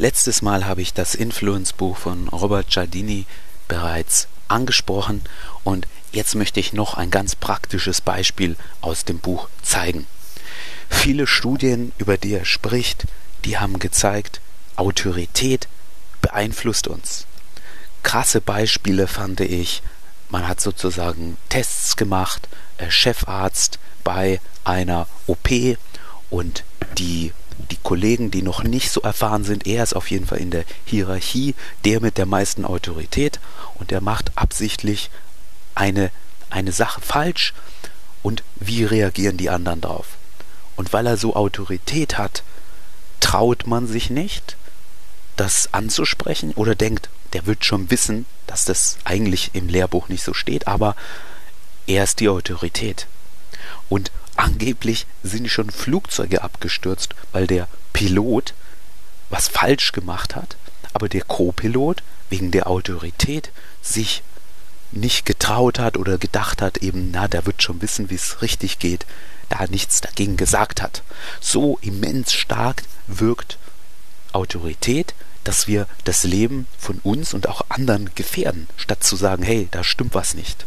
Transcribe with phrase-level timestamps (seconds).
[0.00, 3.26] Letztes Mal habe ich das Influence-Buch von Robert Cialdini
[3.66, 5.22] bereits angesprochen
[5.64, 10.06] und jetzt möchte ich noch ein ganz praktisches Beispiel aus dem Buch zeigen.
[10.88, 13.06] Viele Studien, über die er spricht,
[13.44, 14.40] die haben gezeigt,
[14.76, 15.66] Autorität
[16.20, 17.26] beeinflusst uns.
[18.04, 19.82] Krasse Beispiele fand ich,
[20.28, 25.76] man hat sozusagen Tests gemacht, äh, Chefarzt bei einer OP
[26.30, 26.62] und
[26.98, 27.32] die
[27.70, 30.64] die Kollegen, die noch nicht so erfahren sind, er ist auf jeden Fall in der
[30.84, 31.54] Hierarchie
[31.84, 33.40] der mit der meisten Autorität
[33.74, 35.10] und er macht absichtlich
[35.74, 36.10] eine,
[36.50, 37.54] eine Sache falsch
[38.22, 40.06] und wie reagieren die anderen darauf?
[40.76, 42.42] Und weil er so Autorität hat,
[43.20, 44.56] traut man sich nicht,
[45.36, 50.34] das anzusprechen oder denkt, der wird schon wissen, dass das eigentlich im Lehrbuch nicht so
[50.34, 50.96] steht, aber
[51.86, 53.06] er ist die Autorität.
[53.88, 58.54] Und angeblich sind schon Flugzeuge abgestürzt, weil der Pilot
[59.30, 60.56] was falsch gemacht hat,
[60.92, 63.50] aber der Co-Pilot wegen der Autorität
[63.82, 64.22] sich
[64.90, 68.78] nicht getraut hat oder gedacht hat, eben, na, der wird schon wissen, wie es richtig
[68.78, 69.04] geht,
[69.50, 71.02] da nichts dagegen gesagt hat.
[71.40, 73.58] So immens stark wirkt
[74.32, 75.14] Autorität,
[75.44, 79.84] dass wir das Leben von uns und auch anderen gefährden, statt zu sagen, hey, da
[79.84, 80.64] stimmt was nicht.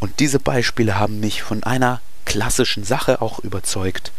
[0.00, 4.12] Und diese Beispiele haben mich von einer klassischen Sache auch überzeugt.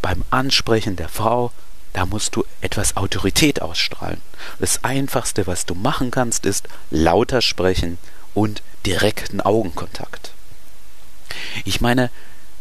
[0.00, 1.50] Beim Ansprechen der Frau,
[1.92, 4.20] da musst du etwas Autorität ausstrahlen.
[4.60, 7.98] Das Einfachste, was du machen kannst, ist lauter sprechen
[8.34, 10.32] und direkten Augenkontakt.
[11.64, 12.10] Ich meine,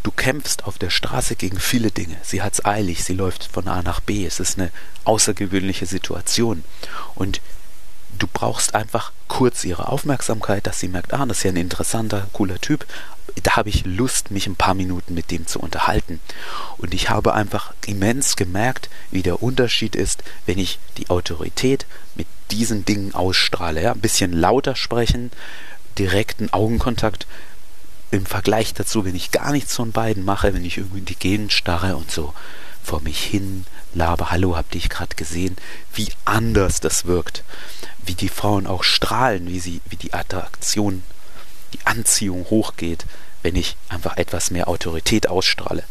[0.02, 2.18] du kämpfst auf der Straße gegen viele Dinge.
[2.24, 4.26] Sie hat's eilig, sie läuft von A nach B.
[4.26, 4.72] Es ist eine
[5.04, 6.64] außergewöhnliche Situation.
[7.14, 7.42] Und
[8.18, 12.28] du brauchst einfach kurz ihre Aufmerksamkeit, dass sie merkt, ah, das ist ja ein interessanter,
[12.34, 12.88] cooler Typ.
[13.42, 16.20] Da habe ich Lust, mich ein paar Minuten mit dem zu unterhalten.
[16.78, 22.28] Und ich habe einfach immens gemerkt, wie der Unterschied ist, wenn ich die Autorität mit
[22.52, 23.82] diesen Dingen ausstrahle.
[23.82, 23.94] Ja?
[23.94, 25.32] Ein bisschen lauter sprechen,
[25.98, 27.28] direkten Augenkontakt
[28.12, 31.52] im Vergleich dazu, wenn ich gar nichts von beiden mache, wenn ich irgendwie die Gegend
[31.52, 32.34] starre und so
[32.84, 35.56] vor mich hin laber, hallo, hab dich gerade gesehen,
[35.94, 37.44] wie anders das wirkt,
[38.06, 41.04] wie die Frauen auch strahlen, wie sie, wie die Attraktion,
[41.74, 43.06] die Anziehung hochgeht,
[43.42, 45.84] wenn ich einfach etwas mehr Autorität ausstrahle.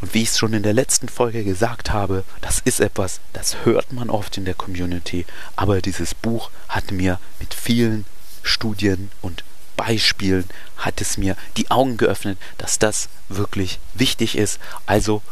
[0.00, 3.64] Und wie ich es schon in der letzten Folge gesagt habe, das ist etwas, das
[3.64, 5.26] hört man oft in der Community,
[5.56, 8.06] aber dieses Buch hat mir mit vielen
[8.42, 9.44] Studien und
[9.76, 10.44] Beispielen
[10.78, 14.58] hat es mir die Augen geöffnet, dass das wirklich wichtig ist.
[14.86, 15.22] Also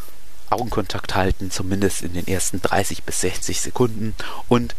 [0.50, 4.14] Augenkontakt halten, zumindest in den ersten 30 bis 60 Sekunden
[4.48, 4.74] und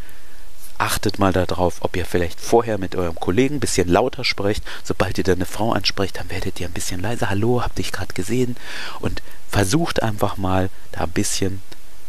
[0.80, 4.64] achtet mal darauf, ob ihr vielleicht vorher mit eurem Kollegen ein bisschen lauter sprecht.
[4.84, 7.30] Sobald ihr dann eine Frau ansprecht, dann werdet ihr ein bisschen leiser.
[7.30, 8.56] Hallo, hab dich gerade gesehen.
[9.00, 11.62] Und versucht einfach mal da ein bisschen,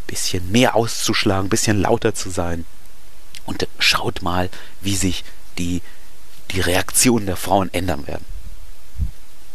[0.06, 2.64] bisschen mehr auszuschlagen, ein bisschen lauter zu sein.
[3.44, 4.48] Und schaut mal,
[4.80, 5.24] wie sich
[5.58, 5.82] die,
[6.52, 8.24] die Reaktionen der Frauen ändern werden.